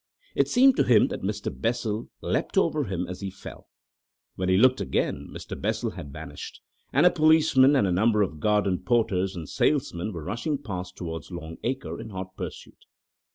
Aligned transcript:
It 0.33 0.47
seemed 0.47 0.77
to 0.77 0.83
him 0.83 1.09
that 1.09 1.21
Mr. 1.21 1.51
Bessel 1.55 2.09
leapt 2.21 2.57
over 2.57 2.85
him 2.85 3.05
as 3.07 3.21
he 3.21 3.29
fell. 3.29 3.67
When 4.33 4.49
he 4.49 4.57
looked 4.57 4.81
again 4.81 5.27
Mr. 5.31 5.55
Bessel 5.55 5.91
had 5.91 6.11
vanished, 6.11 6.59
and 6.91 7.05
a 7.05 7.11
policeman 7.11 7.75
and 7.75 7.85
a 7.85 7.91
number 7.91 8.23
of 8.23 8.39
garden 8.39 8.79
porters 8.79 9.35
and 9.35 9.47
salesmen 9.47 10.11
were 10.11 10.23
rushing 10.23 10.57
past 10.57 10.95
towards 10.95 11.29
Long 11.29 11.57
Acre 11.63 11.99
in 12.01 12.09
hot 12.09 12.35
pursuit. 12.35 12.85